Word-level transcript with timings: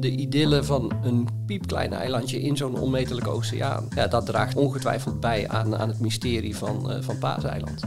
De 0.00 0.10
idylle 0.10 0.64
van 0.64 0.92
een 1.02 1.28
piepklein 1.46 1.92
eilandje 1.92 2.40
in 2.40 2.56
zo'n 2.56 2.78
onmetelijke 2.78 3.30
oceaan. 3.30 3.88
Ja, 3.94 4.06
dat 4.06 4.26
draagt 4.26 4.56
ongetwijfeld 4.56 5.20
bij 5.20 5.48
aan, 5.48 5.76
aan 5.76 5.88
het 5.88 6.00
mysterie 6.00 6.56
van, 6.56 6.92
uh, 6.92 6.96
van 7.00 7.18
Paaseiland. 7.18 7.80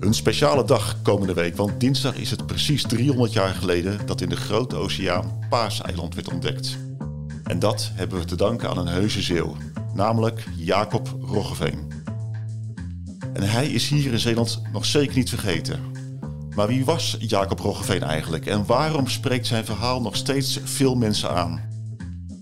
Een 0.00 0.14
speciale 0.14 0.64
dag 0.64 1.02
komende 1.02 1.34
week, 1.34 1.56
want 1.56 1.80
dinsdag 1.80 2.16
is 2.16 2.30
het 2.30 2.46
precies 2.46 2.82
300 2.82 3.32
jaar 3.32 3.54
geleden 3.54 4.06
dat 4.06 4.20
in 4.20 4.28
de 4.28 4.36
grote 4.36 4.76
oceaan 4.76 5.38
Paaseiland 5.48 6.14
werd 6.14 6.32
ontdekt. 6.32 6.78
En 7.44 7.58
dat 7.58 7.90
hebben 7.94 8.18
we 8.18 8.24
te 8.24 8.36
danken 8.36 8.68
aan 8.68 8.78
een 8.78 8.86
heuse 8.86 9.22
zeeuw, 9.22 9.56
namelijk 9.94 10.44
Jacob 10.56 11.16
Roggeveen. 11.20 11.92
En 13.32 13.42
hij 13.42 13.68
is 13.68 13.88
hier 13.88 14.12
in 14.12 14.18
Zeeland 14.18 14.62
nog 14.72 14.84
zeker 14.84 15.16
niet 15.16 15.28
vergeten. 15.28 15.97
Maar 16.58 16.68
wie 16.68 16.84
was 16.84 17.16
Jacob 17.18 17.58
Roggeveen 17.58 18.02
eigenlijk 18.02 18.46
en 18.46 18.66
waarom 18.66 19.08
spreekt 19.08 19.46
zijn 19.46 19.64
verhaal 19.64 20.00
nog 20.00 20.16
steeds 20.16 20.60
veel 20.64 20.94
mensen 20.94 21.30
aan? 21.30 21.60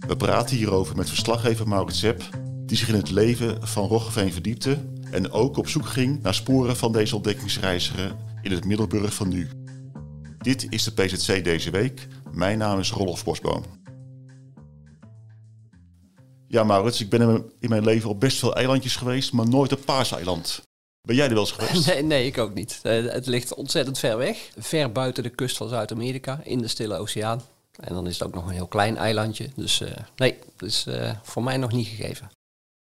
We 0.06 0.16
praten 0.16 0.56
hierover 0.56 0.96
met 0.96 1.08
verslaggever 1.08 1.68
Maurits 1.68 1.98
Zepp, 1.98 2.22
die 2.66 2.76
zich 2.76 2.88
in 2.88 2.94
het 2.94 3.10
leven 3.10 3.68
van 3.68 3.86
Roggeveen 3.86 4.32
verdiepte 4.32 4.78
en 5.10 5.30
ook 5.30 5.56
op 5.56 5.68
zoek 5.68 5.86
ging 5.86 6.22
naar 6.22 6.34
sporen 6.34 6.76
van 6.76 6.92
deze 6.92 7.16
ontdekkingsreiziger 7.16 8.16
in 8.42 8.52
het 8.52 8.64
Middelburg 8.64 9.14
van 9.14 9.28
nu. 9.28 9.48
Dit 10.38 10.66
is 10.68 10.84
de 10.84 10.92
PZC 10.92 11.44
deze 11.44 11.70
week. 11.70 12.08
Mijn 12.32 12.58
naam 12.58 12.78
is 12.78 12.90
Rolf 12.90 13.24
Bosboom. 13.24 13.62
Ja, 16.48 16.64
Maurits, 16.64 17.00
ik 17.00 17.10
ben 17.10 17.44
in 17.60 17.68
mijn 17.68 17.84
leven 17.84 18.10
op 18.10 18.20
best 18.20 18.38
veel 18.38 18.54
eilandjes 18.54 18.96
geweest, 18.96 19.32
maar 19.32 19.48
nooit 19.48 19.72
op 19.72 19.84
Paaseiland. 19.84 20.65
Ben 21.06 21.16
jij 21.16 21.26
er 21.26 21.34
wel 21.34 21.42
eens 21.42 21.52
geweest? 21.58 21.86
Nee, 21.86 22.02
nee 22.02 22.26
ik 22.26 22.38
ook 22.38 22.54
niet. 22.54 22.80
Uh, 22.82 23.12
het 23.12 23.26
ligt 23.26 23.54
ontzettend 23.54 23.98
ver 23.98 24.16
weg. 24.16 24.50
Ver 24.58 24.92
buiten 24.92 25.22
de 25.22 25.28
kust 25.28 25.56
van 25.56 25.68
Zuid-Amerika, 25.68 26.40
in 26.44 26.58
de 26.58 26.68
Stille 26.68 26.96
Oceaan. 26.96 27.42
En 27.80 27.94
dan 27.94 28.06
is 28.06 28.18
het 28.18 28.28
ook 28.28 28.34
nog 28.34 28.46
een 28.46 28.52
heel 28.52 28.66
klein 28.66 28.96
eilandje. 28.96 29.50
Dus 29.56 29.80
uh, 29.80 29.88
nee, 30.16 30.38
dat 30.56 30.68
is 30.68 30.84
uh, 30.88 31.10
voor 31.22 31.42
mij 31.42 31.56
nog 31.56 31.72
niet 31.72 31.86
gegeven. 31.86 32.30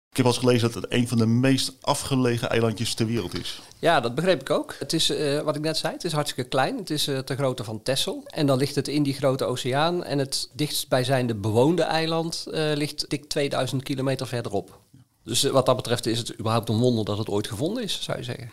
Ik 0.09 0.17
heb 0.17 0.25
al 0.25 0.31
eens 0.31 0.41
gelezen 0.41 0.71
dat 0.71 0.83
het 0.83 0.93
een 0.93 1.07
van 1.07 1.17
de 1.17 1.25
meest 1.25 1.73
afgelegen 1.81 2.49
eilandjes 2.49 2.93
ter 2.93 3.05
wereld 3.05 3.39
is. 3.39 3.61
Ja, 3.79 3.99
dat 3.99 4.15
begreep 4.15 4.41
ik 4.41 4.49
ook. 4.49 4.75
Het 4.79 4.93
is, 4.93 5.09
uh, 5.09 5.41
wat 5.41 5.55
ik 5.55 5.61
net 5.61 5.77
zei, 5.77 5.93
het 5.93 6.03
is 6.03 6.11
hartstikke 6.11 6.49
klein. 6.49 6.77
Het 6.77 6.89
is 6.89 7.07
uh, 7.07 7.19
ter 7.19 7.35
grootte 7.35 7.63
van 7.63 7.83
Texel. 7.83 8.23
En 8.25 8.45
dan 8.45 8.57
ligt 8.57 8.75
het 8.75 8.87
in 8.87 9.03
die 9.03 9.13
grote 9.13 9.45
oceaan. 9.45 10.03
En 10.03 10.17
het 10.17 10.49
dichtstbijzijnde 10.53 11.35
bewoonde 11.35 11.81
eiland 11.81 12.45
uh, 12.47 12.71
ligt 12.73 13.09
dik 13.09 13.29
2000 13.29 13.83
kilometer 13.83 14.27
verderop. 14.27 14.79
Dus 15.27 15.43
wat 15.43 15.65
dat 15.65 15.75
betreft 15.75 16.05
is 16.05 16.17
het 16.17 16.39
überhaupt 16.39 16.69
een 16.69 16.77
wonder 16.77 17.05
dat 17.05 17.17
het 17.17 17.29
ooit 17.29 17.47
gevonden 17.47 17.83
is, 17.83 18.01
zou 18.01 18.17
je 18.17 18.23
zeggen. 18.23 18.51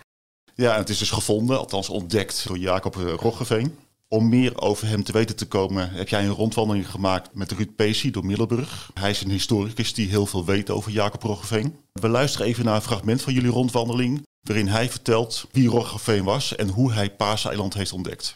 Ja, 0.54 0.72
en 0.72 0.78
het 0.78 0.88
is 0.88 0.98
dus 0.98 1.10
gevonden, 1.10 1.58
althans 1.58 1.88
ontdekt 1.88 2.44
door 2.46 2.58
Jacob 2.58 2.94
Roggeveen. 2.94 3.78
Om 4.08 4.28
meer 4.28 4.60
over 4.60 4.86
hem 4.86 5.04
te 5.04 5.12
weten 5.12 5.36
te 5.36 5.46
komen 5.46 5.90
heb 5.90 6.08
jij 6.08 6.24
een 6.24 6.30
rondwandeling 6.30 6.90
gemaakt 6.90 7.34
met 7.34 7.52
Ruud 7.52 7.76
Pacey 7.76 8.10
door 8.10 8.26
Middelburg. 8.26 8.90
Hij 8.94 9.10
is 9.10 9.20
een 9.20 9.30
historicus 9.30 9.94
die 9.94 10.08
heel 10.08 10.26
veel 10.26 10.44
weet 10.44 10.70
over 10.70 10.92
Jacob 10.92 11.22
Roggeveen. 11.22 11.76
We 11.92 12.08
luisteren 12.08 12.46
even 12.46 12.64
naar 12.64 12.74
een 12.74 12.82
fragment 12.82 13.22
van 13.22 13.32
jullie 13.32 13.50
rondwandeling 13.50 14.22
waarin 14.40 14.68
hij 14.68 14.90
vertelt 14.90 15.46
wie 15.52 15.68
Roggeveen 15.68 16.24
was 16.24 16.56
en 16.56 16.68
hoe 16.68 16.92
hij 16.92 17.10
Paaseiland 17.10 17.74
heeft 17.74 17.92
ontdekt. 17.92 18.34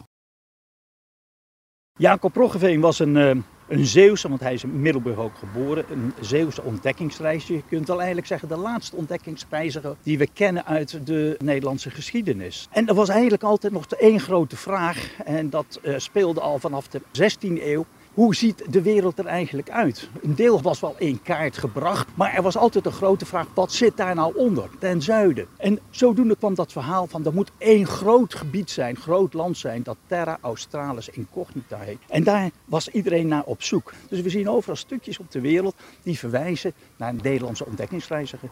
Jacob 1.98 2.34
Roggeveen 2.34 2.80
was 2.80 2.98
een, 2.98 3.16
uh, 3.16 3.36
een 3.68 3.86
Zeeuwse, 3.86 4.28
want 4.28 4.40
hij 4.40 4.54
is 4.54 4.62
in 4.62 4.80
Middelburg 4.80 5.18
ook 5.18 5.38
geboren, 5.38 5.84
een 5.90 6.12
Zeeuwse 6.20 6.62
ontdekkingsreiziger. 6.62 7.54
Je 7.54 7.62
kunt 7.68 7.90
al 7.90 7.96
eigenlijk 7.96 8.26
zeggen 8.26 8.48
de 8.48 8.56
laatste 8.56 8.96
ontdekkingsreiziger 8.96 9.96
die 10.02 10.18
we 10.18 10.28
kennen 10.32 10.66
uit 10.66 11.06
de 11.06 11.36
Nederlandse 11.38 11.90
geschiedenis. 11.90 12.68
En 12.70 12.88
er 12.88 12.94
was 12.94 13.08
eigenlijk 13.08 13.42
altijd 13.42 13.72
nog 13.72 13.86
één 13.86 14.20
grote 14.20 14.56
vraag 14.56 15.10
en 15.24 15.50
dat 15.50 15.80
uh, 15.82 15.94
speelde 15.98 16.40
al 16.40 16.58
vanaf 16.58 16.88
de 16.88 17.00
16e 17.00 17.62
eeuw 17.62 17.86
hoe 18.18 18.34
ziet 18.34 18.72
de 18.72 18.82
wereld 18.82 19.18
er 19.18 19.26
eigenlijk 19.26 19.70
uit? 19.70 20.08
Een 20.22 20.34
deel 20.34 20.62
was 20.62 20.80
wel 20.80 20.94
in 20.98 21.22
kaart 21.22 21.58
gebracht, 21.58 22.08
maar 22.14 22.34
er 22.34 22.42
was 22.42 22.56
altijd 22.56 22.86
een 22.86 22.92
grote 22.92 23.26
vraag: 23.26 23.46
wat 23.54 23.72
zit 23.72 23.96
daar 23.96 24.14
nou 24.14 24.36
onder, 24.36 24.68
ten 24.78 25.02
zuiden? 25.02 25.46
En 25.56 25.78
zodoende 25.90 26.36
kwam 26.36 26.54
dat 26.54 26.72
verhaal 26.72 27.06
van 27.06 27.24
er 27.24 27.32
moet 27.32 27.50
één 27.58 27.86
groot 27.86 28.34
gebied 28.34 28.70
zijn, 28.70 28.96
groot 28.96 29.32
land 29.32 29.58
zijn, 29.58 29.82
dat 29.82 29.96
Terra 30.06 30.38
Australis 30.40 31.08
Incognita 31.08 31.78
heet. 31.78 31.98
En 32.08 32.24
daar 32.24 32.50
was 32.64 32.88
iedereen 32.88 33.28
naar 33.28 33.44
op 33.44 33.62
zoek. 33.62 33.92
Dus 34.08 34.20
we 34.20 34.30
zien 34.30 34.48
overal 34.48 34.76
stukjes 34.76 35.18
op 35.18 35.30
de 35.30 35.40
wereld 35.40 35.74
die 36.02 36.18
verwijzen 36.18 36.72
naar 36.96 37.08
een 37.08 37.20
Nederlandse 37.22 37.66
ontdekkingsreiziger. 37.66 38.48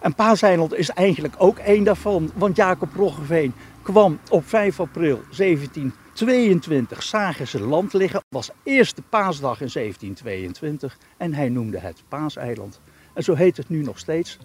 En 0.00 0.14
Paaseiland 0.14 0.74
is 0.74 0.90
eigenlijk 0.90 1.34
ook 1.38 1.58
één 1.58 1.84
daarvan, 1.84 2.30
want 2.34 2.56
Jacob 2.56 2.94
Roggeveen 2.94 3.54
kwam 3.82 4.18
op 4.30 4.48
5 4.48 4.80
april 4.80 5.20
1722 6.14 7.02
zagen 7.02 7.48
ze 7.48 7.60
land 7.60 7.92
liggen. 7.92 8.20
was 8.28 8.50
eerste 8.62 9.02
paasdag 9.02 9.60
in 9.60 9.70
1722 9.72 10.98
en 11.16 11.34
hij 11.34 11.48
noemde 11.48 11.78
het 11.78 12.02
Paaseiland. 12.08 12.80
En 13.14 13.22
zo 13.22 13.34
heet 13.34 13.56
het 13.56 13.68
nu 13.68 13.82
nog 13.82 13.98
steeds. 13.98 14.38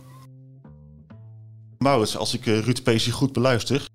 Maurits, 1.77 2.17
als 2.17 2.33
ik 2.33 2.45
Ruud 2.45 2.83
Peesje 2.83 3.11
goed 3.11 3.33
beluister, 3.33 3.85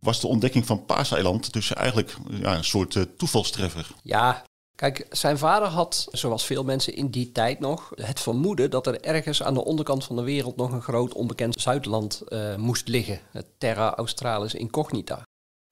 was 0.00 0.20
de 0.20 0.26
ontdekking 0.26 0.66
van 0.66 0.84
Paaseiland 0.84 1.52
dus 1.52 1.72
eigenlijk 1.72 2.14
ja, 2.30 2.56
een 2.56 2.64
soort 2.64 2.94
uh, 2.94 3.02
toevalstreffer. 3.16 3.90
Ja, 4.02 4.44
Kijk, 4.74 5.06
zijn 5.10 5.38
vader 5.38 5.68
had, 5.68 6.08
zoals 6.10 6.44
veel 6.44 6.64
mensen 6.64 6.94
in 6.94 7.10
die 7.10 7.32
tijd 7.32 7.60
nog, 7.60 7.90
het 7.94 8.20
vermoeden 8.20 8.70
dat 8.70 8.86
er 8.86 9.00
ergens 9.00 9.42
aan 9.42 9.54
de 9.54 9.64
onderkant 9.64 10.04
van 10.04 10.16
de 10.16 10.22
wereld 10.22 10.56
nog 10.56 10.72
een 10.72 10.82
groot 10.82 11.12
onbekend 11.12 11.60
Zuidland 11.60 12.22
uh, 12.28 12.56
moest 12.56 12.88
liggen. 12.88 13.20
Het 13.30 13.46
Terra 13.58 13.94
Australis 13.94 14.54
Incognita. 14.54 15.22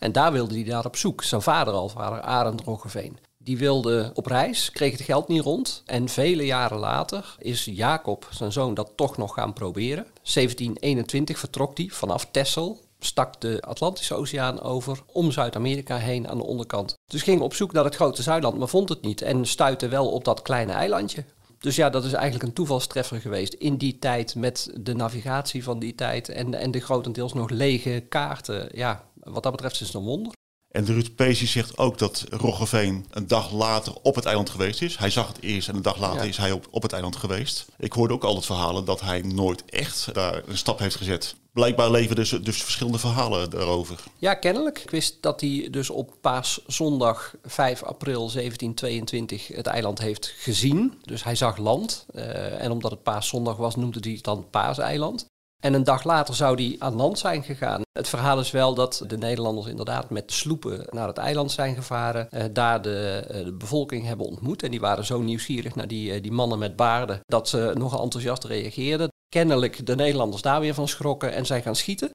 En 0.00 0.12
daar 0.12 0.32
wilde 0.32 0.54
hij 0.54 0.62
naar 0.62 0.84
op 0.84 0.96
zoek. 0.96 1.22
Zijn 1.22 1.42
vader 1.42 1.74
al, 1.74 1.88
vader 1.88 2.20
Arend 2.20 2.60
Roggeveen. 2.60 3.18
Die 3.38 3.58
wilde 3.58 4.10
op 4.14 4.26
reis, 4.26 4.70
kreeg 4.70 4.92
het 4.92 5.00
geld 5.00 5.28
niet 5.28 5.42
rond. 5.42 5.82
En 5.86 6.08
vele 6.08 6.46
jaren 6.46 6.78
later 6.78 7.36
is 7.38 7.64
Jacob, 7.64 8.28
zijn 8.30 8.52
zoon, 8.52 8.74
dat 8.74 8.92
toch 8.94 9.16
nog 9.16 9.34
gaan 9.34 9.52
proberen. 9.52 10.06
1721 10.22 11.38
vertrok 11.38 11.76
hij 11.76 11.88
vanaf 11.90 12.28
Texel 12.30 12.80
stak 13.04 13.40
de 13.40 13.60
Atlantische 13.60 14.14
Oceaan 14.14 14.60
over 14.60 15.02
om 15.06 15.30
Zuid-Amerika 15.30 15.96
heen 15.96 16.28
aan 16.28 16.38
de 16.38 16.44
onderkant. 16.44 16.98
Dus 17.06 17.22
ging 17.22 17.40
op 17.40 17.54
zoek 17.54 17.72
naar 17.72 17.84
het 17.84 17.94
grote 17.94 18.22
Zuidland, 18.22 18.58
maar 18.58 18.68
vond 18.68 18.88
het 18.88 19.02
niet 19.02 19.22
en 19.22 19.46
stuitte 19.46 19.88
wel 19.88 20.10
op 20.10 20.24
dat 20.24 20.42
kleine 20.42 20.72
eilandje. 20.72 21.24
Dus 21.58 21.76
ja, 21.76 21.90
dat 21.90 22.04
is 22.04 22.12
eigenlijk 22.12 22.44
een 22.44 22.52
toevalstreffer 22.52 23.20
geweest 23.20 23.52
in 23.52 23.76
die 23.76 23.98
tijd 23.98 24.34
met 24.34 24.70
de 24.80 24.94
navigatie 24.94 25.64
van 25.64 25.78
die 25.78 25.94
tijd 25.94 26.28
en, 26.28 26.54
en 26.54 26.70
de 26.70 26.80
grotendeels 26.80 27.32
nog 27.32 27.50
lege 27.50 28.04
kaarten. 28.08 28.68
Ja, 28.72 29.04
wat 29.22 29.42
dat 29.42 29.52
betreft 29.52 29.80
is 29.80 29.86
het 29.86 29.96
een 29.96 30.02
wonder. 30.02 30.32
En 30.70 30.84
de 30.84 30.92
Ruud 30.92 31.14
Peesje 31.14 31.46
zegt 31.46 31.78
ook 31.78 31.98
dat 31.98 32.24
Roggeveen 32.28 33.06
een 33.10 33.26
dag 33.26 33.52
later 33.52 33.94
op 34.02 34.14
het 34.14 34.24
eiland 34.24 34.50
geweest 34.50 34.82
is. 34.82 34.96
Hij 34.96 35.10
zag 35.10 35.28
het 35.28 35.40
eerst 35.40 35.68
en 35.68 35.74
een 35.74 35.82
dag 35.82 35.98
later 35.98 36.22
ja. 36.22 36.28
is 36.28 36.36
hij 36.36 36.52
op, 36.52 36.66
op 36.70 36.82
het 36.82 36.92
eiland 36.92 37.16
geweest. 37.16 37.66
Ik 37.78 37.92
hoorde 37.92 38.14
ook 38.14 38.24
altijd 38.24 38.46
verhalen 38.46 38.84
dat 38.84 39.00
hij 39.00 39.20
nooit 39.20 39.64
echt 39.64 40.14
daar 40.14 40.42
een 40.46 40.58
stap 40.58 40.78
heeft 40.78 40.96
gezet. 40.96 41.34
Blijkbaar 41.52 41.90
leven 41.90 42.16
dus, 42.16 42.30
dus 42.30 42.62
verschillende 42.62 42.98
verhalen 42.98 43.50
daarover. 43.50 44.00
Ja, 44.18 44.34
kennelijk. 44.34 44.78
Ik 44.78 44.90
wist 44.90 45.16
dat 45.20 45.40
hij 45.40 45.68
dus 45.70 45.90
op 45.90 46.14
paaszondag 46.20 47.34
5 47.42 47.82
april 47.82 48.18
1722 48.18 49.48
het 49.48 49.66
eiland 49.66 49.98
heeft 49.98 50.34
gezien. 50.36 50.94
Dus 51.02 51.24
hij 51.24 51.34
zag 51.34 51.56
land. 51.56 52.06
Uh, 52.14 52.62
en 52.62 52.70
omdat 52.70 52.90
het 52.90 53.02
paaszondag 53.02 53.56
was, 53.56 53.76
noemde 53.76 53.98
hij 54.00 54.12
het 54.12 54.24
dan 54.24 54.46
Paaseiland. 54.50 55.26
En 55.60 55.74
een 55.74 55.84
dag 55.84 56.04
later 56.04 56.34
zou 56.34 56.62
hij 56.62 56.76
aan 56.78 56.94
land 56.94 57.18
zijn 57.18 57.42
gegaan. 57.42 57.82
Het 57.92 58.08
verhaal 58.08 58.38
is 58.38 58.50
wel 58.50 58.74
dat 58.74 59.04
de 59.06 59.18
Nederlanders 59.18 59.66
inderdaad 59.66 60.10
met 60.10 60.32
sloepen 60.32 60.86
naar 60.90 61.06
het 61.06 61.16
eiland 61.16 61.50
zijn 61.50 61.74
gevaren. 61.74 62.28
Uh, 62.30 62.44
daar 62.52 62.82
de, 62.82 63.26
uh, 63.30 63.44
de, 63.44 63.52
bevolking 63.52 64.06
hebben 64.06 64.26
ontmoet. 64.26 64.62
En 64.62 64.70
die 64.70 64.80
waren 64.80 65.04
zo 65.04 65.20
nieuwsgierig 65.20 65.74
naar 65.74 65.88
die, 65.88 66.14
uh, 66.14 66.22
die 66.22 66.32
mannen 66.32 66.58
met 66.58 66.76
baarden 66.76 67.20
dat 67.26 67.48
ze 67.48 67.72
nogal 67.74 68.02
enthousiast 68.02 68.44
reageerden. 68.44 69.08
Kennelijk 69.28 69.86
de 69.86 69.94
Nederlanders 69.94 70.42
daar 70.42 70.60
weer 70.60 70.74
van 70.74 70.88
schrokken 70.88 71.32
en 71.32 71.46
zijn 71.46 71.62
gaan 71.62 71.76
schieten. 71.76 72.10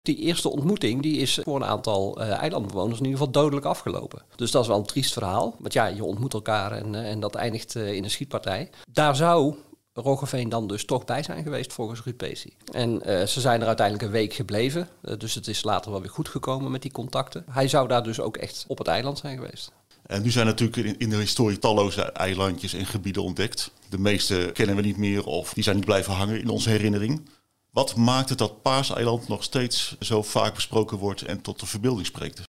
Die 0.00 0.16
eerste 0.16 0.50
ontmoeting 0.50 1.02
die 1.02 1.18
is 1.20 1.40
voor 1.42 1.56
een 1.56 1.64
aantal 1.64 2.20
eilandbewoners 2.20 2.98
in 2.98 3.04
ieder 3.04 3.18
geval 3.18 3.32
dodelijk 3.32 3.66
afgelopen. 3.66 4.22
Dus 4.36 4.50
dat 4.50 4.62
is 4.62 4.68
wel 4.68 4.78
een 4.78 4.86
triest 4.86 5.12
verhaal. 5.12 5.56
Want 5.58 5.72
ja, 5.72 5.86
je 5.86 6.04
ontmoet 6.04 6.34
elkaar 6.34 6.72
en, 6.72 6.94
en 6.94 7.20
dat 7.20 7.34
eindigt 7.34 7.74
in 7.74 8.04
een 8.04 8.10
schietpartij. 8.10 8.70
Daar 8.92 9.16
zou 9.16 9.56
Roggeveen 9.96 10.48
dan 10.48 10.66
dus 10.66 10.84
toch 10.84 11.04
bij 11.04 11.22
zijn 11.22 11.42
geweest 11.42 11.72
volgens 11.72 12.02
Pacey. 12.16 12.52
En 12.72 12.90
uh, 12.90 13.22
ze 13.22 13.40
zijn 13.40 13.60
er 13.60 13.66
uiteindelijk 13.66 14.06
een 14.06 14.12
week 14.12 14.34
gebleven. 14.34 14.88
Uh, 15.02 15.18
dus 15.18 15.34
het 15.34 15.48
is 15.48 15.64
later 15.64 15.90
wel 15.90 16.00
weer 16.00 16.10
goed 16.10 16.28
gekomen 16.28 16.70
met 16.70 16.82
die 16.82 16.92
contacten. 16.92 17.44
Hij 17.50 17.68
zou 17.68 17.88
daar 17.88 18.02
dus 18.02 18.20
ook 18.20 18.36
echt 18.36 18.64
op 18.68 18.78
het 18.78 18.86
eiland 18.86 19.18
zijn 19.18 19.36
geweest. 19.36 19.72
En 20.06 20.22
nu 20.22 20.30
zijn 20.30 20.46
natuurlijk 20.46 20.98
in 20.98 21.10
de 21.10 21.16
historie 21.16 21.58
talloze 21.58 22.02
eilandjes 22.02 22.74
en 22.74 22.86
gebieden 22.86 23.22
ontdekt. 23.22 23.70
De 23.88 23.98
meeste 23.98 24.50
kennen 24.52 24.76
we 24.76 24.82
niet 24.82 24.96
meer 24.96 25.24
of 25.24 25.54
die 25.54 25.62
zijn 25.62 25.76
niet 25.76 25.84
blijven 25.84 26.12
hangen 26.12 26.40
in 26.40 26.48
onze 26.48 26.70
herinnering. 26.70 27.28
Wat 27.70 27.96
maakt 27.96 28.28
het 28.28 28.38
dat 28.38 28.62
Paaseiland 28.62 29.28
nog 29.28 29.42
steeds 29.42 29.96
zo 30.00 30.22
vaak 30.22 30.54
besproken 30.54 30.98
wordt 30.98 31.22
en 31.22 31.40
tot 31.40 31.60
de 31.60 31.66
verbeelding 31.66 32.06
spreekt? 32.06 32.42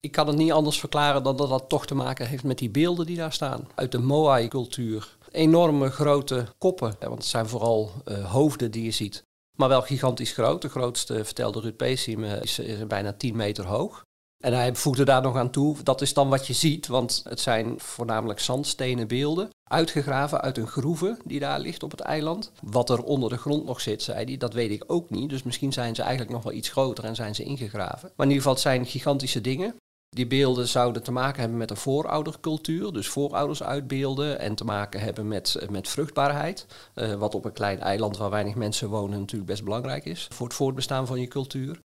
Ik 0.00 0.12
kan 0.12 0.26
het 0.26 0.36
niet 0.36 0.52
anders 0.52 0.80
verklaren 0.80 1.22
dan 1.22 1.36
dat 1.36 1.48
dat 1.48 1.68
toch 1.68 1.86
te 1.86 1.94
maken 1.94 2.26
heeft 2.26 2.44
met 2.44 2.58
die 2.58 2.70
beelden 2.70 3.06
die 3.06 3.16
daar 3.16 3.32
staan. 3.32 3.68
Uit 3.74 3.92
de 3.92 3.98
Moai-cultuur. 3.98 5.16
Enorme 5.30 5.90
grote 5.90 6.46
koppen, 6.58 6.96
want 7.00 7.14
het 7.14 7.24
zijn 7.24 7.48
vooral 7.48 7.92
uh, 8.04 8.30
hoofden 8.32 8.70
die 8.70 8.84
je 8.84 8.90
ziet. 8.90 9.24
Maar 9.56 9.68
wel 9.68 9.82
gigantisch 9.82 10.32
groot. 10.32 10.62
De 10.62 10.68
grootste, 10.68 11.24
vertelde 11.24 11.60
Ruud 11.60 11.76
Pesim, 11.76 12.24
is, 12.24 12.58
is 12.58 12.86
bijna 12.86 13.12
10 13.12 13.36
meter 13.36 13.66
hoog. 13.66 14.04
En 14.40 14.52
hij 14.52 14.74
voegde 14.74 15.04
daar 15.04 15.22
nog 15.22 15.36
aan 15.36 15.50
toe, 15.50 15.76
dat 15.82 16.00
is 16.00 16.14
dan 16.14 16.28
wat 16.28 16.46
je 16.46 16.52
ziet, 16.52 16.86
want 16.86 17.20
het 17.28 17.40
zijn 17.40 17.80
voornamelijk 17.80 18.40
zandstenen 18.40 19.08
beelden, 19.08 19.48
uitgegraven 19.70 20.40
uit 20.40 20.58
een 20.58 20.66
groeve 20.66 21.18
die 21.24 21.40
daar 21.40 21.60
ligt 21.60 21.82
op 21.82 21.90
het 21.90 22.00
eiland. 22.00 22.52
Wat 22.62 22.90
er 22.90 23.02
onder 23.02 23.30
de 23.30 23.36
grond 23.36 23.64
nog 23.64 23.80
zit, 23.80 24.02
zei 24.02 24.24
hij, 24.24 24.36
dat 24.36 24.52
weet 24.52 24.70
ik 24.70 24.84
ook 24.86 25.10
niet. 25.10 25.28
Dus 25.30 25.42
misschien 25.42 25.72
zijn 25.72 25.94
ze 25.94 26.02
eigenlijk 26.02 26.30
nog 26.32 26.42
wel 26.42 26.52
iets 26.52 26.68
groter 26.68 27.04
en 27.04 27.14
zijn 27.14 27.34
ze 27.34 27.42
ingegraven. 27.42 28.12
Maar 28.16 28.26
in 28.26 28.32
ieder 28.32 28.36
geval, 28.36 28.52
het 28.52 28.62
zijn 28.62 28.86
gigantische 28.86 29.40
dingen. 29.40 29.74
Die 30.16 30.26
beelden 30.26 30.68
zouden 30.68 31.02
te 31.02 31.12
maken 31.12 31.40
hebben 31.40 31.58
met 31.58 31.70
een 31.70 31.76
vooroudercultuur, 31.76 32.92
dus 32.92 33.08
voorouders 33.08 33.62
uitbeelden 33.62 34.38
en 34.38 34.54
te 34.54 34.64
maken 34.64 35.00
hebben 35.00 35.28
met, 35.28 35.66
met 35.70 35.88
vruchtbaarheid. 35.88 36.66
Uh, 36.94 37.14
wat 37.14 37.34
op 37.34 37.44
een 37.44 37.52
klein 37.52 37.80
eiland 37.80 38.16
waar 38.16 38.30
weinig 38.30 38.54
mensen 38.54 38.88
wonen 38.88 39.18
natuurlijk 39.18 39.50
best 39.50 39.64
belangrijk 39.64 40.04
is 40.04 40.28
voor 40.32 40.46
het 40.46 40.56
voortbestaan 40.56 41.06
van 41.06 41.20
je 41.20 41.28
cultuur. 41.28 41.80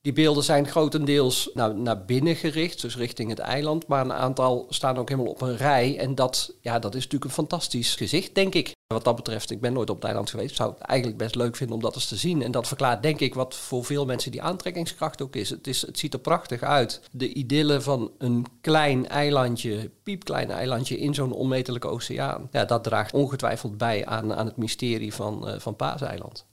Die 0.00 0.12
beelden 0.12 0.44
zijn 0.44 0.68
grotendeels 0.68 1.50
nou, 1.54 1.74
naar 1.74 2.04
binnen 2.04 2.36
gericht, 2.36 2.80
dus 2.80 2.96
richting 2.96 3.28
het 3.28 3.38
eiland. 3.38 3.86
Maar 3.86 4.04
een 4.04 4.12
aantal 4.12 4.66
staan 4.68 4.96
ook 4.96 5.08
helemaal 5.08 5.30
op 5.30 5.40
een 5.40 5.56
rij. 5.56 5.98
En 5.98 6.14
dat, 6.14 6.54
ja, 6.60 6.78
dat 6.78 6.94
is 6.94 7.02
natuurlijk 7.02 7.24
een 7.24 7.36
fantastisch 7.36 7.94
gezicht, 7.94 8.34
denk 8.34 8.54
ik. 8.54 8.75
Wat 8.86 9.04
dat 9.04 9.16
betreft, 9.16 9.50
ik 9.50 9.60
ben 9.60 9.72
nooit 9.72 9.90
op 9.90 9.96
het 9.96 10.04
eiland 10.04 10.30
geweest. 10.30 10.56
Zou 10.56 10.72
het 10.72 10.80
eigenlijk 10.80 11.18
best 11.18 11.34
leuk 11.34 11.56
vinden 11.56 11.76
om 11.76 11.82
dat 11.82 11.94
eens 11.94 12.06
te 12.06 12.16
zien. 12.16 12.42
En 12.42 12.50
dat 12.50 12.68
verklaart, 12.68 13.02
denk 13.02 13.20
ik, 13.20 13.34
wat 13.34 13.54
voor 13.54 13.84
veel 13.84 14.04
mensen 14.04 14.30
die 14.30 14.42
aantrekkingskracht 14.42 15.22
ook 15.22 15.36
is. 15.36 15.50
Het, 15.50 15.66
is, 15.66 15.86
het 15.86 15.98
ziet 15.98 16.12
er 16.12 16.18
prachtig 16.20 16.62
uit. 16.62 17.00
De 17.10 17.32
idylle 17.32 17.80
van 17.80 18.10
een 18.18 18.46
klein 18.60 19.08
eilandje, 19.08 19.90
piepklein 20.02 20.50
eilandje 20.50 20.98
in 20.98 21.14
zo'n 21.14 21.32
onmetelijke 21.32 21.88
oceaan. 21.88 22.48
Ja, 22.52 22.64
dat 22.64 22.84
draagt 22.84 23.12
ongetwijfeld 23.12 23.78
bij 23.78 24.06
aan, 24.06 24.34
aan 24.34 24.46
het 24.46 24.56
mysterie 24.56 25.14
van, 25.14 25.48
uh, 25.48 25.58
van 25.58 25.76
Paaseiland. 25.76 26.46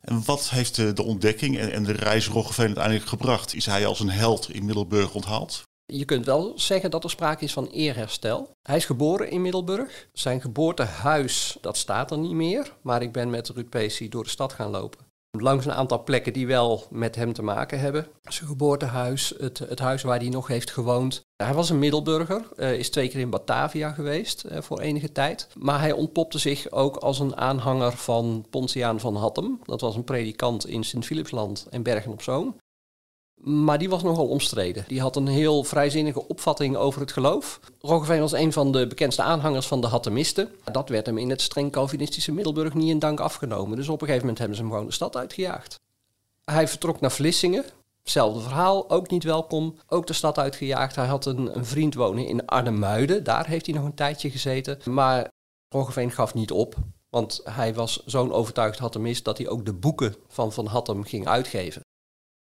En 0.00 0.24
wat 0.24 0.50
heeft 0.50 0.96
de, 0.96 1.02
ontdekking 1.02 1.58
en, 1.58 1.84
de 1.84 1.92
reis 1.92 2.28
Roggeveen 2.28 2.66
uiteindelijk 2.66 3.06
gebracht? 3.06 3.54
Is 3.54 3.66
hij 3.66 3.86
als 3.86 4.00
een 4.00 4.10
held 4.10 4.50
in 4.50 4.64
Middelburg 4.64 5.14
onthaald? 5.14 5.67
Je 5.92 6.04
kunt 6.04 6.26
wel 6.26 6.52
zeggen 6.54 6.90
dat 6.90 7.04
er 7.04 7.10
sprake 7.10 7.44
is 7.44 7.52
van 7.52 7.66
eerherstel. 7.66 8.50
Hij 8.62 8.76
is 8.76 8.84
geboren 8.84 9.30
in 9.30 9.42
Middelburg. 9.42 10.08
Zijn 10.12 10.40
geboortehuis, 10.40 11.58
dat 11.60 11.76
staat 11.76 12.10
er 12.10 12.18
niet 12.18 12.32
meer. 12.32 12.72
Maar 12.82 13.02
ik 13.02 13.12
ben 13.12 13.30
met 13.30 13.48
Ruud 13.48 14.10
door 14.10 14.24
de 14.24 14.30
stad 14.30 14.52
gaan 14.52 14.70
lopen 14.70 15.08
langs 15.30 15.66
een 15.66 15.72
aantal 15.72 16.02
plekken 16.02 16.32
die 16.32 16.46
wel 16.46 16.86
met 16.90 17.16
hem 17.16 17.32
te 17.32 17.42
maken 17.42 17.80
hebben. 17.80 18.06
Zijn 18.22 18.48
geboortehuis, 18.48 19.34
het, 19.38 19.58
het 19.58 19.78
huis 19.78 20.02
waar 20.02 20.18
hij 20.18 20.28
nog 20.28 20.46
heeft 20.46 20.70
gewoond. 20.70 21.20
Hij 21.36 21.54
was 21.54 21.70
een 21.70 21.78
Middelburger, 21.78 22.48
uh, 22.56 22.72
is 22.72 22.90
twee 22.90 23.08
keer 23.08 23.20
in 23.20 23.30
Batavia 23.30 23.90
geweest 23.90 24.44
uh, 24.44 24.58
voor 24.60 24.80
enige 24.80 25.12
tijd. 25.12 25.48
Maar 25.58 25.80
hij 25.80 25.92
ontpopte 25.92 26.38
zich 26.38 26.70
ook 26.70 26.96
als 26.96 27.18
een 27.18 27.36
aanhanger 27.36 27.92
van 27.92 28.46
Pontiaan 28.50 29.00
van 29.00 29.16
Hattem. 29.16 29.60
Dat 29.64 29.80
was 29.80 29.96
een 29.96 30.04
predikant 30.04 30.66
in 30.66 30.84
Sint-Philipsland 30.84 31.66
en 31.70 31.82
Bergen 31.82 32.12
op 32.12 32.22
Zoom. 32.22 32.56
Maar 33.40 33.78
die 33.78 33.88
was 33.88 34.02
nogal 34.02 34.28
omstreden. 34.28 34.84
Die 34.88 35.00
had 35.00 35.16
een 35.16 35.26
heel 35.26 35.64
vrijzinnige 35.64 36.28
opvatting 36.28 36.76
over 36.76 37.00
het 37.00 37.12
geloof. 37.12 37.60
Roggeveen 37.80 38.20
was 38.20 38.32
een 38.32 38.52
van 38.52 38.72
de 38.72 38.86
bekendste 38.86 39.22
aanhangers 39.22 39.66
van 39.66 39.80
de 39.80 39.86
Hattemisten. 39.86 40.50
Dat 40.72 40.88
werd 40.88 41.06
hem 41.06 41.18
in 41.18 41.30
het 41.30 41.40
streng 41.40 41.72
Calvinistische 41.72 42.32
Middelburg 42.32 42.74
niet 42.74 42.88
in 42.88 42.98
dank 42.98 43.20
afgenomen. 43.20 43.76
Dus 43.76 43.88
op 43.88 44.00
een 44.00 44.06
gegeven 44.06 44.20
moment 44.20 44.38
hebben 44.38 44.56
ze 44.56 44.62
hem 44.62 44.72
gewoon 44.72 44.86
de 44.86 44.92
stad 44.92 45.16
uitgejaagd. 45.16 45.80
Hij 46.44 46.68
vertrok 46.68 47.00
naar 47.00 47.12
Vlissingen. 47.12 47.64
Hetzelfde 48.02 48.40
verhaal, 48.40 48.90
ook 48.90 49.10
niet 49.10 49.24
welkom. 49.24 49.74
Ook 49.88 50.06
de 50.06 50.12
stad 50.12 50.38
uitgejaagd. 50.38 50.96
Hij 50.96 51.06
had 51.06 51.26
een, 51.26 51.56
een 51.56 51.66
vriend 51.66 51.94
wonen 51.94 52.26
in 52.26 52.46
Arnhemuiden. 52.46 53.24
Daar 53.24 53.46
heeft 53.46 53.66
hij 53.66 53.74
nog 53.74 53.84
een 53.84 53.94
tijdje 53.94 54.30
gezeten. 54.30 54.78
Maar 54.84 55.30
Roggeveen 55.68 56.10
gaf 56.10 56.34
niet 56.34 56.50
op. 56.50 56.74
Want 57.10 57.40
hij 57.44 57.74
was 57.74 58.02
zo'n 58.06 58.32
overtuigd 58.32 58.78
Hattemist 58.78 59.24
dat 59.24 59.38
hij 59.38 59.48
ook 59.48 59.64
de 59.64 59.72
boeken 59.72 60.14
van 60.28 60.52
Van 60.52 60.66
Hattem 60.66 61.04
ging 61.04 61.26
uitgeven. 61.26 61.82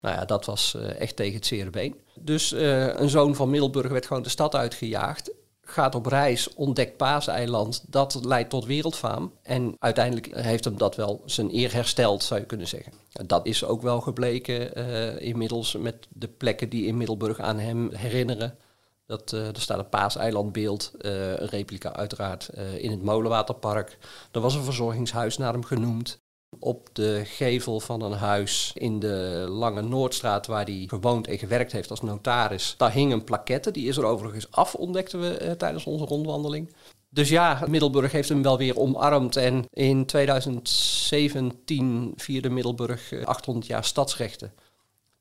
Nou 0.03 0.15
ja, 0.17 0.25
dat 0.25 0.45
was 0.45 0.75
uh, 0.77 1.01
echt 1.01 1.17
tegen 1.17 1.35
het 1.35 1.47
zere 1.47 1.71
been. 1.71 2.01
Dus 2.15 2.53
uh, 2.53 2.95
een 2.95 3.09
zoon 3.09 3.35
van 3.35 3.51
Middelburg 3.51 3.91
werd 3.91 4.07
gewoon 4.07 4.23
de 4.23 4.29
stad 4.29 4.55
uitgejaagd. 4.55 5.33
Gaat 5.61 5.95
op 5.95 6.07
reis, 6.07 6.55
ontdekt 6.55 6.97
Paaseiland. 6.97 7.85
Dat 7.89 8.19
leidt 8.25 8.51
tot 8.51 8.65
wereldfaam. 8.65 9.33
En 9.43 9.77
uiteindelijk 9.79 10.37
heeft 10.37 10.65
hem 10.65 10.77
dat 10.77 10.97
wel 10.97 11.23
zijn 11.25 11.55
eer 11.55 11.73
hersteld, 11.73 12.23
zou 12.23 12.41
je 12.41 12.47
kunnen 12.47 12.69
zeggen. 12.69 12.93
Dat 13.27 13.47
is 13.47 13.65
ook 13.65 13.83
wel 13.83 14.01
gebleken 14.01 14.79
uh, 14.79 15.21
inmiddels 15.21 15.77
met 15.77 16.07
de 16.09 16.29
plekken 16.29 16.69
die 16.69 16.87
in 16.87 16.97
Middelburg 16.97 17.41
aan 17.41 17.59
hem 17.59 17.93
herinneren. 17.95 18.59
Dat, 19.07 19.33
er 19.33 19.61
staat 19.61 19.79
een 19.79 19.89
paaseilandbeeld, 19.89 20.93
een 20.99 21.49
replica 21.49 21.93
uiteraard, 21.93 22.51
in 22.77 22.91
het 22.91 23.03
Molenwaterpark. 23.03 23.99
Er 24.33 24.41
was 24.41 24.55
een 24.55 24.65
verzorgingshuis 24.65 25.37
naar 25.37 25.53
hem 25.53 25.65
genoemd 25.65 26.21
op 26.63 26.89
de 26.93 27.23
gevel 27.25 27.81
van 27.81 28.03
een 28.03 28.13
huis 28.13 28.73
in 28.75 28.99
de 28.99 29.47
Lange 29.49 29.83
Noordstraat, 29.83 30.47
waar 30.47 30.65
hij 30.65 30.85
gewoond 30.87 31.27
en 31.27 31.39
gewerkt 31.39 31.73
heeft 31.73 31.91
als 31.91 32.01
notaris. 32.01 32.75
Daar 32.77 32.93
hing 32.93 33.13
een 33.13 33.25
plaquette, 33.25 33.71
die 33.71 33.89
is 33.89 33.97
er 33.97 34.05
overigens 34.05 34.51
af, 34.51 34.75
ontdekten 34.75 35.21
we 35.21 35.37
eh, 35.37 35.51
tijdens 35.51 35.85
onze 35.85 36.05
rondwandeling. 36.05 36.75
Dus 37.09 37.29
ja, 37.29 37.65
Middelburg 37.69 38.13
heeft 38.13 38.29
hem 38.29 38.43
wel 38.43 38.59
weer 38.59 38.79
omarmd. 38.79 39.37
En 39.37 39.65
in 39.71 40.07
2017 40.07 42.13
vierde 42.17 42.51
Middelburg 42.51 43.13
800 43.25 43.67
eh, 43.67 43.71
jaar 43.71 43.85
stadsrechten. 43.85 44.53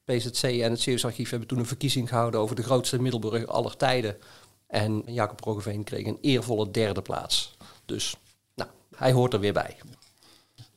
PZC 0.06 0.44
en 0.44 0.72
het 0.72 0.82
Zeeuws 0.82 1.06
Archief 1.06 1.30
hebben 1.30 1.48
toen 1.48 1.60
een 1.60 1.66
verkiezing 1.66 2.10
gehouden 2.10 2.40
over 2.40 2.56
de 2.56 2.64
grootste 2.64 3.02
Middelburg 3.02 3.48
aller 3.48 3.78
tijden. 3.78 4.18
En 4.68 5.04
Jacob 5.06 5.44
Roggeveen 5.44 5.84
kreeg 5.84 6.06
een 6.06 6.18
eervolle 6.22 6.72
derde 6.72 7.02
plaats. 7.02 7.58
Dus 7.86 8.16
nou, 8.56 8.70
hij 8.96 9.12
hoort 9.12 9.34
er 9.34 9.40
weer 9.40 9.54
bij. 9.54 9.78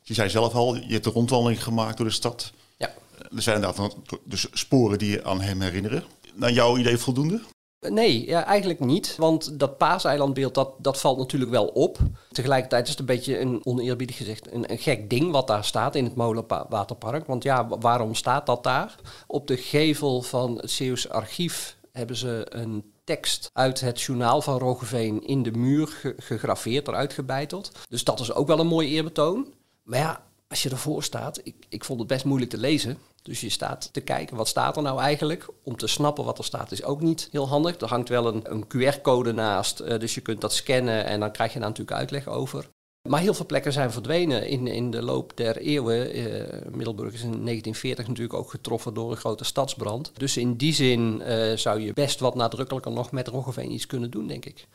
Je 0.06 0.14
zei 0.14 0.30
zelf 0.30 0.54
al, 0.54 0.74
je 0.74 0.92
hebt 0.92 1.06
een 1.06 1.12
rondwandeling 1.12 1.62
gemaakt 1.62 1.96
door 1.96 2.06
de 2.06 2.12
stad. 2.12 2.52
Ja. 2.76 2.94
Er 3.36 3.42
zijn 3.42 3.56
inderdaad 3.56 3.96
dus 4.24 4.46
sporen 4.52 4.98
die 4.98 5.10
je 5.10 5.24
aan 5.24 5.40
hem 5.40 5.60
herinneren. 5.60 6.04
Naar 6.34 6.52
jouw 6.52 6.78
idee 6.78 6.98
voldoende? 6.98 7.40
Nee, 7.88 8.26
ja, 8.26 8.44
eigenlijk 8.44 8.80
niet. 8.80 9.16
Want 9.16 9.58
dat 9.58 9.78
paaseilandbeeld, 9.78 10.54
dat, 10.54 10.70
dat 10.78 11.00
valt 11.00 11.18
natuurlijk 11.18 11.50
wel 11.50 11.66
op. 11.66 11.98
Tegelijkertijd 12.32 12.84
is 12.84 12.90
het 12.90 12.98
een 12.98 13.06
beetje 13.06 13.40
een 13.40 13.60
oneerbiedig 13.66 14.16
gezegd 14.16 14.52
een, 14.52 14.70
een 14.70 14.78
gek 14.78 15.10
ding 15.10 15.30
wat 15.30 15.46
daar 15.46 15.64
staat 15.64 15.94
in 15.94 16.04
het 16.04 16.14
Molenwaterpark. 16.14 17.26
Want 17.26 17.42
ja, 17.42 17.68
waarom 17.68 18.14
staat 18.14 18.46
dat 18.46 18.62
daar? 18.62 18.94
Op 19.26 19.46
de 19.46 19.56
gevel 19.56 20.22
van 20.22 20.56
het 20.56 20.70
Zeeuws 20.70 21.08
archief 21.08 21.76
hebben 21.92 22.16
ze 22.16 22.46
een 22.48 22.92
tekst 23.04 23.50
uit 23.52 23.80
het 23.80 24.00
journaal 24.00 24.42
van 24.42 24.58
Roggeveen 24.58 25.26
in 25.26 25.42
de 25.42 25.52
muur 25.52 26.14
gegraveerd, 26.16 26.88
eruit 26.88 27.12
gebeiteld. 27.12 27.72
Dus 27.88 28.04
dat 28.04 28.20
is 28.20 28.32
ook 28.32 28.46
wel 28.46 28.58
een 28.58 28.66
mooi 28.66 28.88
eerbetoon. 28.88 29.46
Maar 29.84 29.98
ja, 29.98 30.24
als 30.48 30.62
je 30.62 30.70
ervoor 30.70 31.02
staat, 31.02 31.40
ik, 31.42 31.54
ik 31.68 31.84
vond 31.84 31.98
het 31.98 32.08
best 32.08 32.24
moeilijk 32.24 32.50
te 32.50 32.58
lezen. 32.58 32.98
Dus 33.22 33.40
je 33.40 33.48
staat 33.48 33.92
te 33.92 34.00
kijken, 34.00 34.36
wat 34.36 34.48
staat 34.48 34.76
er 34.76 34.82
nou 34.82 35.00
eigenlijk? 35.00 35.48
Om 35.62 35.76
te 35.76 35.86
snappen 35.86 36.24
wat 36.24 36.38
er 36.38 36.44
staat 36.44 36.72
is 36.72 36.84
ook 36.84 37.00
niet 37.00 37.28
heel 37.30 37.48
handig. 37.48 37.80
Er 37.80 37.88
hangt 37.88 38.08
wel 38.08 38.26
een, 38.26 38.42
een 38.52 38.64
QR-code 38.66 39.32
naast, 39.32 39.80
uh, 39.80 39.98
dus 39.98 40.14
je 40.14 40.20
kunt 40.20 40.40
dat 40.40 40.52
scannen 40.52 41.04
en 41.04 41.20
dan 41.20 41.32
krijg 41.32 41.52
je 41.52 41.58
daar 41.58 41.68
natuurlijk 41.68 41.96
uitleg 41.96 42.28
over. 42.28 42.68
Maar 43.08 43.20
heel 43.20 43.34
veel 43.34 43.46
plekken 43.46 43.72
zijn 43.72 43.92
verdwenen 43.92 44.48
in, 44.48 44.66
in 44.66 44.90
de 44.90 45.02
loop 45.02 45.36
der 45.36 45.56
eeuwen. 45.56 46.16
Uh, 46.16 46.24
Middelburg 46.70 47.12
is 47.12 47.22
in 47.22 47.30
1940 47.30 48.06
natuurlijk 48.06 48.38
ook 48.38 48.50
getroffen 48.50 48.94
door 48.94 49.10
een 49.10 49.16
grote 49.16 49.44
stadsbrand. 49.44 50.12
Dus 50.16 50.36
in 50.36 50.56
die 50.56 50.72
zin 50.72 51.22
uh, 51.26 51.56
zou 51.56 51.80
je 51.80 51.92
best 51.92 52.20
wat 52.20 52.34
nadrukkelijker 52.34 52.92
nog 52.92 53.12
met 53.12 53.28
Roggeveen 53.28 53.72
iets 53.72 53.86
kunnen 53.86 54.10
doen, 54.10 54.26
denk 54.26 54.44
ik. 54.44 54.66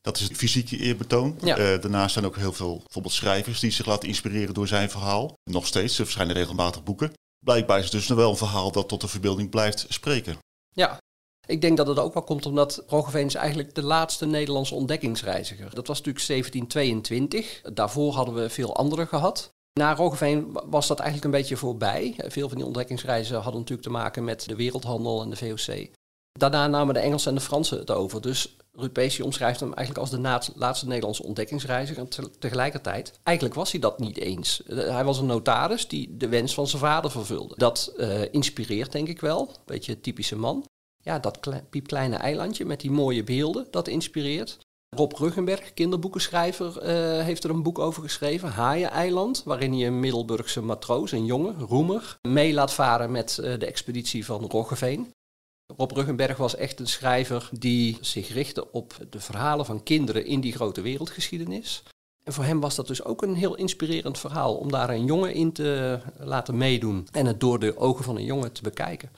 Dat 0.00 0.16
is 0.16 0.22
het 0.22 0.36
fysieke 0.36 0.76
eerbetoon. 0.76 1.38
Ja. 1.42 1.58
Uh, 1.58 1.80
daarnaast 1.80 2.12
zijn 2.12 2.24
ook 2.24 2.36
heel 2.36 2.52
veel 2.52 2.76
bijvoorbeeld 2.76 3.14
schrijvers 3.14 3.60
die 3.60 3.70
zich 3.70 3.86
laten 3.86 4.08
inspireren 4.08 4.54
door 4.54 4.68
zijn 4.68 4.90
verhaal. 4.90 5.38
Nog 5.50 5.66
steeds, 5.66 5.98
er 5.98 6.04
verschijnen 6.04 6.34
regelmatig 6.34 6.82
boeken. 6.82 7.12
Blijkbaar 7.44 7.78
is 7.78 7.84
het 7.84 7.92
dus 7.92 8.08
nog 8.08 8.18
wel 8.18 8.30
een 8.30 8.36
verhaal 8.36 8.72
dat 8.72 8.88
tot 8.88 9.00
de 9.00 9.08
verbeelding 9.08 9.50
blijft 9.50 9.86
spreken. 9.88 10.38
Ja, 10.72 10.98
ik 11.46 11.60
denk 11.60 11.76
dat 11.76 11.86
het 11.86 11.98
ook 11.98 12.14
wel 12.14 12.22
komt 12.22 12.46
omdat 12.46 12.84
Roggeveen 12.86 13.26
is 13.26 13.34
eigenlijk 13.34 13.74
de 13.74 13.82
laatste 13.82 14.26
Nederlandse 14.26 14.74
ontdekkingsreiziger. 14.74 15.74
Dat 15.74 15.86
was 15.86 15.98
natuurlijk 15.98 16.26
1722. 16.26 17.60
Daarvoor 17.74 18.14
hadden 18.14 18.34
we 18.34 18.50
veel 18.50 18.76
andere 18.76 19.06
gehad. 19.06 19.50
Na 19.72 19.94
Roggeveen 19.94 20.58
was 20.64 20.86
dat 20.86 20.98
eigenlijk 20.98 21.34
een 21.34 21.40
beetje 21.40 21.56
voorbij. 21.56 22.14
Veel 22.16 22.48
van 22.48 22.56
die 22.56 22.66
ontdekkingsreizen 22.66 23.34
hadden 23.34 23.60
natuurlijk 23.60 23.88
te 23.88 23.94
maken 23.94 24.24
met 24.24 24.44
de 24.48 24.56
wereldhandel 24.56 25.22
en 25.22 25.30
de 25.30 25.36
VOC. 25.36 25.88
Daarna 26.32 26.66
namen 26.66 26.94
de 26.94 27.00
Engelsen 27.00 27.30
en 27.30 27.36
de 27.36 27.44
Fransen 27.44 27.78
het 27.78 27.90
over. 27.90 28.20
Dus 28.20 28.56
Ruud 28.72 28.92
Peesje 28.92 29.24
omschrijft 29.24 29.60
hem 29.60 29.72
eigenlijk 29.72 29.98
als 30.10 30.20
de 30.20 30.50
laatste 30.54 30.86
Nederlandse 30.86 31.22
ontdekkingsreiziger. 31.22 32.02
En 32.02 32.30
tegelijkertijd, 32.38 33.20
eigenlijk 33.22 33.56
was 33.56 33.70
hij 33.70 33.80
dat 33.80 33.98
niet 33.98 34.18
eens. 34.18 34.62
Eh, 34.62 34.76
hij 34.76 35.04
was 35.04 35.18
een 35.18 35.26
notaris 35.26 35.88
die 35.88 36.16
de 36.16 36.28
wens 36.28 36.54
van 36.54 36.66
zijn 36.66 36.82
vader 36.82 37.10
vervulde. 37.10 37.54
Dat 37.56 37.92
uh, 37.96 38.32
inspireert 38.32 38.92
denk 38.92 39.08
ik 39.08 39.20
wel, 39.20 39.48
een 39.48 39.54
beetje 39.64 40.00
typische 40.00 40.36
man. 40.36 40.64
ja, 41.02 41.18
dat 41.18 41.40
kle 41.40 41.64
piepkleine 41.70 42.16
eilandje 42.16 42.64
met 42.64 42.80
die 42.80 42.90
mooie 42.90 43.24
beelden, 43.24 43.66
dat 43.70 43.88
inspireert. 43.88 44.58
Rob 44.96 45.12
Ruggenberg, 45.12 45.74
kinderboekenschrijver, 45.74 46.76
uh, 46.76 47.24
heeft 47.24 47.44
er 47.44 47.50
een 47.50 47.62
boek 47.62 47.78
over 47.78 48.02
geschreven, 48.02 48.48
Haaien-eiland, 48.48 49.42
waarin 49.44 49.72
hij 49.72 49.86
een 49.86 50.00
Middelburgse 50.00 50.62
matroos, 50.62 51.12
een 51.12 51.24
jongen, 51.24 51.58
Roemer, 51.58 52.18
mee 52.28 52.52
laat 52.52 52.72
varen 52.72 53.10
met 53.10 53.34
de 53.34 53.66
expeditie 53.66 54.24
van 54.24 54.44
Roggeveen. 54.44 55.12
Rob 55.76 55.90
Ruggenberg 55.90 56.36
was 56.36 56.56
echt 56.56 56.80
een 56.80 56.86
schrijver 56.86 57.48
die 57.52 57.98
zich 58.00 58.32
richtte 58.32 58.72
op 58.72 58.94
de 59.10 59.20
verhalen 59.20 59.66
van 59.66 59.82
kinderen 59.82 60.26
in 60.26 60.40
die 60.40 60.52
grote 60.52 60.80
wereldgeschiedenis. 60.80 61.82
En 62.24 62.32
voor 62.32 62.44
hem 62.44 62.60
was 62.60 62.74
dat 62.74 62.86
dus 62.86 63.04
ook 63.04 63.22
een 63.22 63.34
heel 63.34 63.54
inspirerend 63.54 64.18
verhaal 64.18 64.54
om 64.54 64.70
daar 64.70 64.90
een 64.90 65.04
jongen 65.04 65.34
in 65.34 65.52
te 65.52 66.00
laten 66.18 66.56
meedoen 66.56 67.08
en 67.12 67.26
het 67.26 67.40
door 67.40 67.58
de 67.58 67.76
ogen 67.76 68.04
van 68.04 68.16
een 68.16 68.24
jongen 68.24 68.52
te 68.52 68.62
bekijken. 68.62 69.10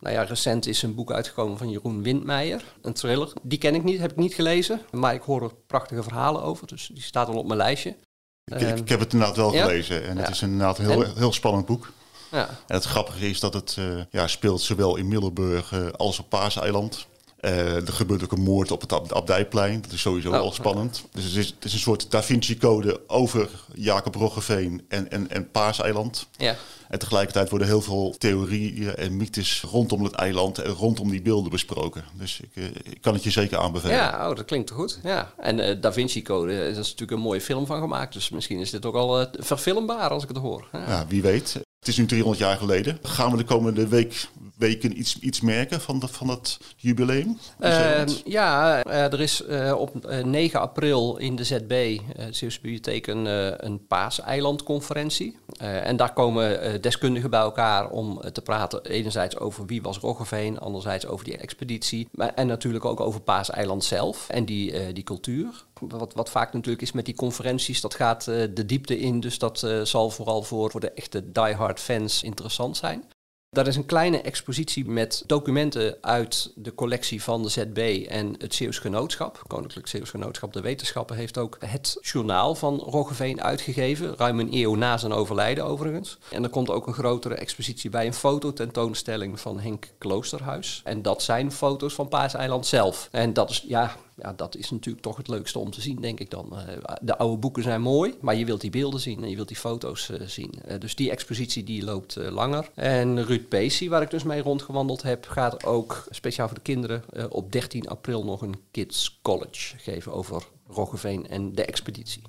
Nou 0.00 0.14
ja, 0.14 0.22
recent 0.22 0.66
is 0.66 0.82
een 0.82 0.94
boek 0.94 1.12
uitgekomen 1.12 1.58
van 1.58 1.70
Jeroen 1.70 2.02
Windmeijer, 2.02 2.64
een 2.82 2.92
thriller. 2.92 3.32
Die 3.42 3.58
ken 3.58 3.74
ik 3.74 3.84
niet, 3.84 4.00
heb 4.00 4.10
ik 4.10 4.16
niet 4.16 4.34
gelezen, 4.34 4.80
maar 4.90 5.14
ik 5.14 5.22
hoor 5.22 5.42
er 5.42 5.54
prachtige 5.66 6.02
verhalen 6.02 6.42
over, 6.42 6.66
dus 6.66 6.90
die 6.92 7.02
staat 7.02 7.28
al 7.28 7.38
op 7.38 7.46
mijn 7.46 7.58
lijstje. 7.58 7.96
Ik, 8.44 8.60
ik, 8.60 8.78
ik 8.78 8.88
heb 8.88 9.00
het 9.00 9.12
inderdaad 9.12 9.36
wel 9.36 9.50
gelezen 9.50 10.04
en 10.04 10.16
het 10.16 10.28
is 10.28 10.42
inderdaad 10.42 10.78
een 10.78 10.86
heel, 10.86 11.14
heel 11.14 11.32
spannend 11.32 11.66
boek. 11.66 11.92
Ja. 12.30 12.48
En 12.48 12.74
het 12.74 12.84
grappige 12.84 13.28
is 13.28 13.40
dat 13.40 13.54
het 13.54 13.76
uh, 13.78 14.02
ja, 14.10 14.26
speelt 14.26 14.60
zowel 14.60 14.96
in 14.96 15.08
Middelburg 15.08 15.72
uh, 15.72 15.88
als 15.96 16.18
op 16.18 16.28
Paaseiland. 16.28 17.06
Uh, 17.40 17.86
er 17.86 17.92
gebeurt 17.92 18.24
ook 18.24 18.32
een 18.32 18.42
moord 18.42 18.70
op 18.70 18.80
het 18.80 19.12
Abdijplein. 19.12 19.80
Dat 19.82 19.92
is 19.92 20.00
sowieso 20.00 20.30
wel 20.30 20.52
spannend. 20.52 21.04
Dus 21.12 21.24
het 21.24 21.34
is, 21.34 21.46
het 21.46 21.64
is, 21.64 21.72
een 21.72 21.78
soort 21.78 22.10
Da 22.10 22.22
Vinci-code 22.22 23.00
over 23.06 23.48
Jacob 23.74 24.14
Roggeveen 24.14 24.84
en, 24.88 25.10
en, 25.10 25.30
en 25.30 25.50
Paaseiland. 25.50 26.26
Ja. 26.36 26.56
En 26.88 26.98
tegelijkertijd 26.98 27.50
worden 27.50 27.68
heel 27.68 27.80
veel 27.80 28.14
theorieën 28.18 28.94
en 28.94 29.16
mythes 29.16 29.62
rondom 29.62 30.04
het 30.04 30.14
eiland 30.14 30.58
en 30.58 30.70
rondom 30.70 31.10
die 31.10 31.22
beelden 31.22 31.50
besproken. 31.50 32.04
Dus 32.12 32.40
ik, 32.40 32.64
ik 32.82 33.00
kan 33.00 33.14
het 33.14 33.22
je 33.22 33.30
zeker 33.30 33.58
aanbevelen. 33.58 33.96
Ja, 33.96 34.30
oh, 34.30 34.36
dat 34.36 34.44
klinkt 34.44 34.70
goed. 34.70 34.98
Ja. 35.02 35.32
En 35.36 35.58
uh, 35.58 35.80
Da 35.80 35.92
Vinci-code, 35.92 36.52
er 36.52 36.68
is 36.68 36.76
natuurlijk 36.76 37.10
een 37.10 37.20
mooie 37.20 37.40
film 37.40 37.66
van 37.66 37.80
gemaakt. 37.80 38.12
Dus 38.12 38.30
misschien 38.30 38.58
is 38.58 38.70
dit 38.70 38.86
ook 38.86 38.94
al 38.94 39.20
uh, 39.20 39.26
verfilmbaar 39.32 40.10
als 40.10 40.22
ik 40.22 40.28
het 40.28 40.38
hoor. 40.38 40.68
Ja. 40.72 40.84
ja, 40.88 41.06
wie 41.06 41.22
weet. 41.22 41.60
Het 41.80 41.88
is 41.88 41.96
nu 41.96 42.06
300 42.06 42.38
jaar 42.38 42.56
geleden. 42.56 42.98
Gaan 43.02 43.30
we 43.30 43.36
de 43.36 43.44
komende 43.44 43.88
week, 43.88 44.28
weken 44.60 44.98
iets, 44.98 45.18
iets 45.18 45.40
merken 45.40 45.80
van, 45.80 45.98
dat 45.98 46.10
van 46.10 46.26
dat 46.26 46.58
jubileum? 46.76 47.38
Uh, 47.60 48.02
ja, 48.24 48.84
uh, 48.86 49.12
er 49.12 49.20
is 49.20 49.42
uh, 49.48 49.74
op 49.78 50.10
9 50.24 50.60
april 50.60 51.16
in 51.16 51.36
de 51.36 51.44
ZB, 51.44 51.68
de 51.68 52.26
Zeeuwse 52.30 52.60
Bibliotheek, 52.60 53.06
een, 53.06 53.24
een 53.66 53.86
paaseilandconferentie. 53.86 55.38
en 55.58 55.96
daar 55.96 56.12
komen 56.12 56.82
deskundigen 56.82 57.30
bij 57.30 57.40
elkaar 57.40 57.90
om 57.90 58.20
te 58.32 58.42
praten. 58.42 58.84
Enerzijds 58.84 59.38
over 59.38 59.66
wie 59.66 59.82
was 59.82 59.98
Roggeveen, 59.98 60.58
anderzijds 60.58 61.06
over 61.06 61.24
die 61.24 61.36
expeditie. 61.36 62.08
Maar, 62.12 62.34
en 62.34 62.46
natuurlijk 62.46 62.84
ook 62.84 63.00
over 63.00 63.20
Paaseiland 63.20 63.84
zelf 63.84 64.28
en 64.28 64.44
die, 64.44 64.92
die 64.92 65.04
cultuur. 65.04 65.64
Wat, 65.80 66.14
wat 66.14 66.30
vaak 66.30 66.52
natuurlijk 66.52 66.82
is 66.82 66.92
met 66.92 67.04
die 67.04 67.14
conferenties, 67.14 67.80
dat 67.80 67.94
gaat 67.94 68.24
de 68.24 68.66
diepte 68.66 68.98
in. 68.98 69.20
Dus 69.20 69.38
dat 69.38 69.66
zal 69.82 70.10
vooral 70.10 70.42
voor, 70.42 70.70
voor 70.70 70.80
de 70.80 70.90
echte 70.90 71.32
diehard 71.32 71.80
fans 71.80 72.22
interessant 72.22 72.76
zijn. 72.76 73.04
Dat 73.52 73.66
is 73.66 73.76
een 73.76 73.86
kleine 73.86 74.20
expositie 74.20 74.88
met 74.88 75.24
documenten 75.26 75.96
uit 76.00 76.52
de 76.54 76.74
collectie 76.74 77.22
van 77.22 77.42
de 77.42 77.48
ZB 77.48 78.06
en 78.08 78.34
het 78.38 78.54
Zeeuws 78.54 78.78
Genootschap. 78.78 79.42
Koninklijk 79.46 79.86
Zeeuws 79.86 80.10
Genootschap 80.10 80.52
de 80.52 80.60
Wetenschappen 80.60 81.16
heeft 81.16 81.38
ook 81.38 81.56
het 81.64 81.98
journaal 82.00 82.54
van 82.54 82.78
Roggeveen 82.78 83.42
uitgegeven. 83.42 84.16
Ruim 84.16 84.40
een 84.40 84.54
eeuw 84.54 84.74
na 84.74 84.96
zijn 84.96 85.12
overlijden 85.12 85.64
overigens. 85.64 86.18
En 86.30 86.42
er 86.42 86.50
komt 86.50 86.70
ook 86.70 86.86
een 86.86 86.92
grotere 86.92 87.34
expositie 87.34 87.90
bij, 87.90 88.06
een 88.06 88.14
fototentoonstelling 88.14 89.40
van 89.40 89.60
Henk 89.60 89.86
Kloosterhuis. 89.98 90.80
En 90.84 91.02
dat 91.02 91.22
zijn 91.22 91.52
foto's 91.52 91.94
van 91.94 92.08
Paaseiland 92.08 92.66
zelf. 92.66 93.08
En 93.10 93.32
dat 93.32 93.50
is, 93.50 93.64
ja, 93.68 93.96
ja, 94.16 94.32
dat 94.32 94.56
is 94.56 94.70
natuurlijk 94.70 95.04
toch 95.04 95.16
het 95.16 95.28
leukste 95.28 95.58
om 95.58 95.70
te 95.70 95.80
zien, 95.80 96.00
denk 96.00 96.20
ik 96.20 96.30
dan. 96.30 96.52
Eh, 96.52 96.94
de 97.00 97.18
oude 97.18 97.36
boeken 97.36 97.62
zijn 97.62 97.80
mooi, 97.80 98.14
maar 98.20 98.34
je 98.34 98.44
wilt 98.44 98.60
die 98.60 98.70
beelden 98.70 99.00
zien 99.00 99.22
en 99.22 99.30
je 99.30 99.36
wilt 99.36 99.48
die 99.48 99.56
foto's 99.56 100.08
uh, 100.08 100.20
zien. 100.26 100.54
Uh, 100.68 100.74
dus 100.78 100.94
die 100.94 101.10
expositie 101.10 101.64
die 101.64 101.84
loopt 101.84 102.16
langer. 102.16 102.70
En 102.74 103.24
Ruud 103.24 103.39
Pacey, 103.40 103.88
waar 103.88 104.02
ik 104.02 104.10
dus 104.10 104.22
mee 104.22 104.42
rondgewandeld 104.42 105.02
heb, 105.02 105.26
gaat 105.28 105.64
ook 105.64 106.04
speciaal 106.10 106.46
voor 106.46 106.56
de 106.56 106.62
kinderen 106.62 107.02
op 107.30 107.52
13 107.52 107.88
april 107.88 108.24
nog 108.24 108.42
een 108.42 108.60
Kids 108.70 109.18
College 109.22 109.78
geven 109.78 110.12
over 110.12 110.42
Roggeveen 110.68 111.28
en 111.28 111.54
de 111.54 111.64
expeditie. 111.64 112.22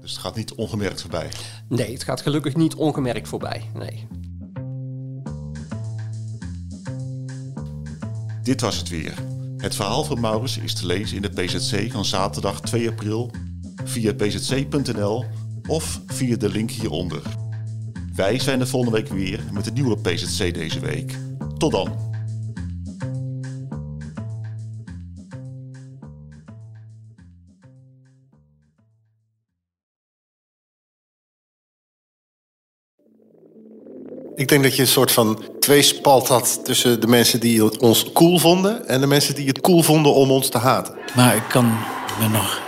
Dus 0.00 0.10
het 0.10 0.20
gaat 0.20 0.36
niet 0.36 0.54
ongemerkt 0.54 1.00
voorbij? 1.00 1.30
Nee, 1.68 1.92
het 1.92 2.02
gaat 2.02 2.20
gelukkig 2.20 2.56
niet 2.56 2.74
ongemerkt 2.74 3.28
voorbij. 3.28 3.70
Nee. 3.74 4.06
Dit 8.42 8.60
was 8.60 8.76
het 8.76 8.88
weer. 8.88 9.14
Het 9.56 9.74
verhaal 9.74 10.04
van 10.04 10.20
Maurits 10.20 10.58
is 10.58 10.74
te 10.74 10.86
lezen 10.86 11.16
in 11.16 11.22
de 11.22 11.42
PZC 11.42 11.92
van 11.92 12.04
zaterdag 12.04 12.60
2 12.60 12.88
april 12.88 13.30
via 13.84 14.14
pzc.nl 14.14 15.24
of 15.68 16.00
via 16.06 16.36
de 16.36 16.48
link 16.48 16.70
hieronder. 16.70 17.22
Wij 18.18 18.38
zijn 18.38 18.58
de 18.58 18.66
volgende 18.66 18.96
week 18.96 19.08
weer 19.08 19.40
met 19.52 19.66
een 19.66 19.72
nieuwe 19.74 19.98
PZC 19.98 20.54
deze 20.54 20.80
week. 20.80 21.18
Tot 21.58 21.72
dan! 21.72 22.06
Ik 34.34 34.48
denk 34.48 34.62
dat 34.62 34.76
je 34.76 34.82
een 34.82 34.88
soort 34.88 35.12
van 35.12 35.42
tweespalt 35.60 36.28
had 36.28 36.60
tussen 36.64 37.00
de 37.00 37.06
mensen 37.06 37.40
die 37.40 37.80
ons 37.80 38.12
cool 38.12 38.38
vonden 38.38 38.88
en 38.88 39.00
de 39.00 39.06
mensen 39.06 39.34
die 39.34 39.46
het 39.46 39.60
cool 39.60 39.82
vonden 39.82 40.14
om 40.14 40.30
ons 40.30 40.48
te 40.48 40.58
haten. 40.58 40.94
Maar 41.16 41.36
ik 41.36 41.44
kan 41.48 41.64
me 42.20 42.28
nog 42.28 42.67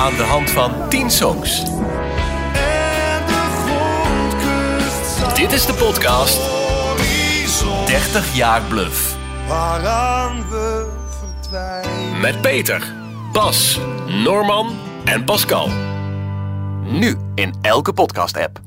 Aan 0.00 0.16
de 0.16 0.22
hand 0.22 0.50
van 0.50 0.88
10 0.88 1.10
songs. 1.10 1.64
Dit 5.34 5.52
is 5.52 5.66
de 5.66 5.74
podcast 5.78 6.40
30 7.86 8.36
jaar 8.36 8.62
bluff. 8.62 9.16
Waaraan 9.48 10.48
we 10.48 10.86
verdwijnen. 11.20 12.20
Met 12.20 12.40
Peter, 12.40 12.94
Bas, 13.32 13.78
Norman 14.06 14.78
en 15.04 15.24
Pascal. 15.24 15.68
Nu 16.82 17.16
in 17.34 17.54
elke 17.62 17.92
podcast-app. 17.92 18.60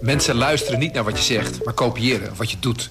Mensen 0.00 0.34
luisteren 0.34 0.78
niet 0.78 0.92
naar 0.92 1.04
wat 1.04 1.18
je 1.18 1.24
zegt, 1.34 1.64
maar 1.64 1.74
kopiëren 1.74 2.36
wat 2.36 2.50
je 2.50 2.56
doet. 2.60 2.90